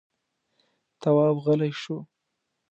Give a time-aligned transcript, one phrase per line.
[1.01, 1.97] تواب غلی شو.